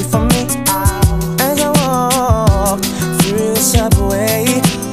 away 0.00 0.10
from 0.10 0.28
me. 0.28 0.46
As 1.40 1.60
I 1.60 1.70
walked 1.70 2.86
through 3.22 3.54
the 3.54 3.56
subway, 3.56 4.44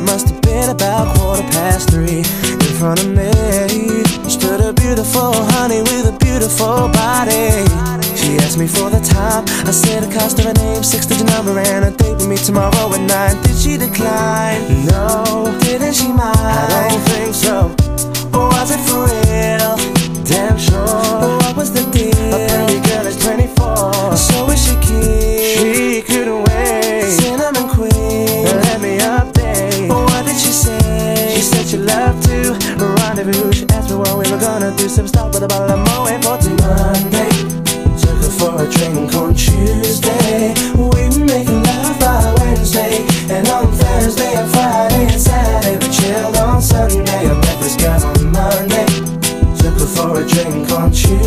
must 0.03 0.29
have 0.29 0.41
been 0.41 0.69
about 0.69 1.15
quarter 1.17 1.43
past 1.43 1.89
three. 1.89 2.19
In 2.19 2.73
front 2.79 2.99
of 3.01 3.09
me 3.09 3.31
stood 4.29 4.61
a 4.61 4.73
beautiful 4.73 5.33
honey 5.55 5.81
with 5.81 6.07
a 6.07 6.17
beautiful 6.19 6.89
body. 6.89 7.65
She 8.15 8.37
asked 8.37 8.57
me 8.57 8.67
for 8.67 8.89
the 8.89 8.99
time. 8.99 9.45
I 9.67 9.71
said 9.71 10.03
the 10.03 10.13
cost 10.13 10.39
of 10.39 10.45
her 10.45 10.53
name, 10.53 10.83
six 10.83 11.05
digit 11.05 11.27
number, 11.27 11.57
and 11.59 11.85
a 11.85 11.91
date 11.91 12.15
with 12.15 12.27
me 12.27 12.37
tomorrow 12.37 12.93
at 12.93 13.01
nine. 13.01 13.41
Did 13.43 13.57
she 13.57 13.77
decline? 13.77 14.85
No. 14.85 15.57
Didn't 15.61 15.93
she 15.93 16.07
mind? 16.07 16.37
I 16.37 16.89
don't 16.89 17.05
think 17.11 17.35
so. 17.35 17.55
Or 18.37 18.47
was 18.49 18.71
it 18.71 18.81
for 18.87 19.05
real? 19.07 19.73
Damn 20.25 20.57
sure. 20.57 20.85
What 21.41 21.55
was 21.55 21.71
the 21.71 21.83
deal? 21.91 22.66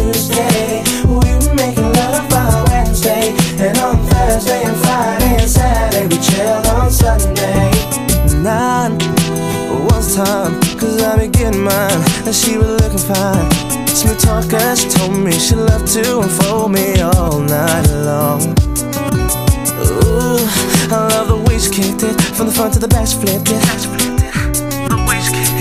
Tuesday. 0.00 0.82
We 1.04 1.14
were 1.14 1.54
making 1.54 1.92
love 1.92 2.28
by 2.30 2.64
Wednesday. 2.68 3.36
And 3.60 3.76
on 3.78 3.96
Thursday 4.08 4.62
and 4.64 4.76
Friday 4.78 5.36
and 5.42 5.50
Saturday 5.50 6.06
We 6.08 6.16
chilled 6.22 6.66
on 6.68 6.90
Sunday. 6.90 7.70
Nine 8.40 8.96
was 9.84 10.16
time 10.16 10.58
Cause 10.80 11.02
I 11.02 11.18
be 11.18 11.28
getting 11.28 11.62
mine 11.62 12.00
And 12.24 12.34
she 12.34 12.56
was 12.56 12.80
looking 12.80 13.04
fine. 13.12 13.50
Smooth 13.88 14.18
talker, 14.18 14.76
she 14.76 14.88
told 14.88 15.12
me 15.12 15.32
she 15.32 15.54
loved 15.54 15.88
to 15.92 16.20
unfold 16.20 16.72
me 16.72 17.00
all 17.02 17.40
night 17.40 17.86
long. 18.08 18.40
Ooh, 19.84 20.40
I 20.88 21.08
love 21.12 21.28
the 21.28 21.44
way 21.46 21.58
she 21.58 21.70
kicked 21.70 22.02
it 22.02 22.18
From 22.34 22.46
the 22.46 22.52
front 22.52 22.72
to 22.74 22.78
the 22.78 22.88
back, 22.88 23.06
she 23.06 23.16
flipped 23.18 23.50
it. 23.50 23.60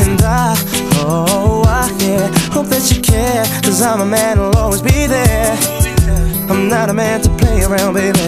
And 0.01 0.21
I, 0.21 0.55
oh, 1.03 1.63
I, 1.67 1.91
yeah 1.99 2.48
Cause 3.79 3.87
I'm 3.87 4.01
a 4.01 4.05
man 4.05 4.35
who'll 4.35 4.57
always 4.57 4.81
be 4.81 5.07
there. 5.07 5.55
I'm 6.49 6.67
not 6.67 6.89
a 6.89 6.93
man 6.93 7.21
to 7.21 7.29
play 7.37 7.63
around, 7.63 7.93
baby. 7.93 8.19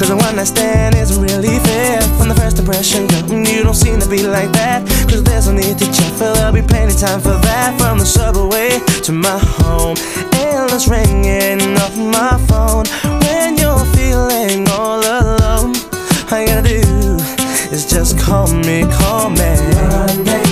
Cause 0.00 0.08
a 0.08 0.16
one 0.16 0.36
night 0.36 0.46
stand 0.46 0.94
isn't 0.94 1.22
really 1.22 1.58
fair. 1.58 2.00
From 2.16 2.30
the 2.30 2.34
first 2.34 2.58
impression, 2.58 3.06
girl, 3.06 3.20
mm, 3.24 3.46
you 3.46 3.62
don't 3.62 3.74
seem 3.74 4.00
to 4.00 4.08
be 4.08 4.26
like 4.26 4.50
that. 4.52 4.88
Cause 5.10 5.22
there's 5.24 5.46
no 5.46 5.52
need 5.52 5.76
to 5.76 5.84
check, 5.92 6.12
for 6.14 6.32
there'll 6.32 6.54
be 6.54 6.62
plenty 6.62 6.94
time 6.94 7.20
for 7.20 7.36
that. 7.36 7.78
From 7.78 7.98
the 7.98 8.06
subway 8.06 8.80
to 9.04 9.12
my 9.12 9.38
home 9.60 9.98
Endless 10.32 10.88
ringing 10.88 11.76
off 11.76 11.94
my 11.98 12.40
phone. 12.48 12.88
When 13.20 13.58
you're 13.58 13.84
feeling 13.92 14.66
all 14.70 15.04
alone 15.04 15.76
All 16.32 16.40
you 16.40 16.46
gotta 16.48 16.64
do 16.64 16.80
is 17.76 17.84
just 17.84 18.18
call 18.18 18.48
me, 18.48 18.88
call 18.88 19.28
me. 19.28 19.52
Monday, 19.92 20.42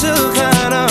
to 0.00 0.32
kind 0.34 0.72
of 0.72 0.89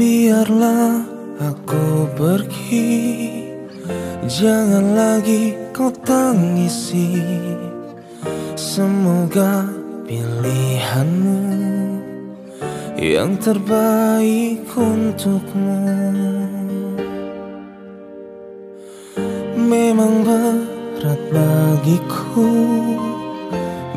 Biarlah 0.00 1.04
aku 1.44 2.08
pergi. 2.16 2.88
Jangan 4.24 4.96
lagi 4.96 5.52
kau 5.76 5.92
tangisi. 5.92 7.20
Semoga 8.56 9.68
pilihanmu 10.08 11.40
Yang 12.96 13.30
terbaik 13.44 14.64
untukmu. 14.72 15.84
Memang 19.52 20.24
berat 20.24 21.20
bagiku 21.28 22.48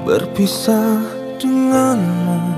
Berpisah 0.04 1.00
denganmu 1.40 2.53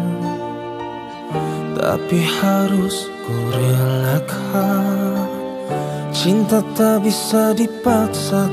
tapi 1.96 2.20
harus 2.28 3.08
ku 3.24 3.32
relakan. 3.56 5.16
Cinta 6.12 6.60
tak 6.76 7.08
bisa 7.08 7.56
dipaksakan. 7.56 8.52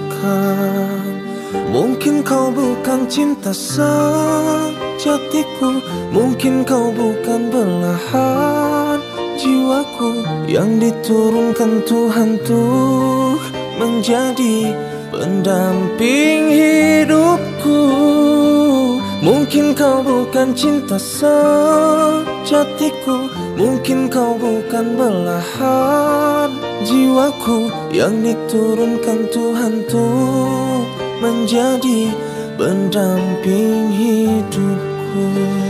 Mungkin 1.74 2.22
kau 2.22 2.54
bukan 2.54 3.10
cinta 3.10 3.50
sejatiku. 3.50 5.02
Mungkin 6.14 6.62
kau 6.62 6.94
bukan 6.94 7.50
belahan 7.50 9.02
jiwaku. 9.34 10.22
Yang 10.46 10.70
diturunkan 10.86 11.82
Tuhan 11.82 12.38
tuh 12.46 13.42
menjadi 13.74 14.70
pendamping 15.10 16.46
hidupku 16.46 18.11
Mungkin 19.22 19.78
kau 19.78 20.02
bukan 20.02 20.50
cinta 20.50 20.98
sejatiku 20.98 21.30
Mungkin 23.54 24.10
kau 24.10 24.34
bukan 24.34 24.98
belahan 24.98 26.50
jiwaku 26.82 27.70
Yang 27.94 28.34
diturunkan 28.34 29.30
Tuhan 29.30 29.86
tuh 29.86 30.82
menjadi 31.22 32.10
pendamping 32.58 33.94
hidupku 33.94 35.61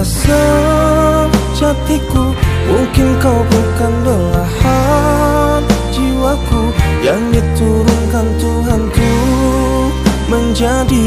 cinta 0.00 1.28
sejatiku 1.54 2.32
Mungkin 2.70 3.08
kau 3.20 3.42
bukan 3.44 3.92
belahan 4.04 5.62
jiwaku 5.92 6.72
Yang 7.02 7.20
diturunkan 7.36 8.26
Tuhan 8.38 8.80
tuh 8.94 9.90
menjadi 10.30 11.06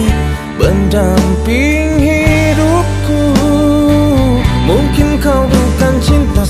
pendamping 0.60 1.96
hidupku. 2.04 3.22
Mungkin 4.68 5.16
kau 5.24 5.48
bukan 5.48 5.94
cinta 6.04 6.44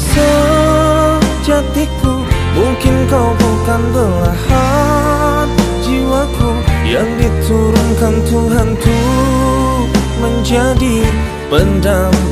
sejatiku 1.44 2.14
Mungkin 2.54 2.96
kau 3.10 3.30
bukan 3.38 3.82
belahan 3.94 5.48
jiwaku 5.86 6.52
Yang 6.86 7.10
diturunkan 7.22 8.14
Tuhan 8.26 8.68
tuh 8.82 9.88
menjadi 10.24 11.04
pendamping 11.52 12.23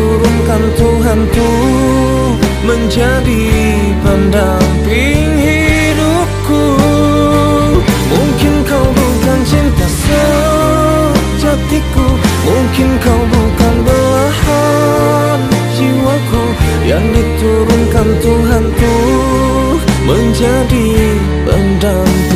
turunkan 0.00 0.62
Tuhanku 0.80 1.52
menjadi 2.64 3.44
pendamping 4.00 5.28
hidupku 5.36 6.64
Mungkin 8.08 8.54
kau 8.64 8.86
bukan 8.88 9.38
cinta 9.44 9.86
sejatiku 10.00 12.06
Mungkin 12.48 12.88
kau 13.04 13.20
bukan 13.28 13.74
belahan 13.84 15.40
jiwaku 15.76 16.44
Yang 16.88 17.04
diturunkan 17.20 18.08
Tuhanku 18.24 18.96
menjadi 20.08 20.88
pendamping 21.44 22.29